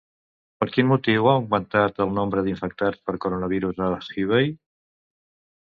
[0.61, 4.55] Per quin motiu ha augmentat el nombre d'infectats per coronavirus a Hubei?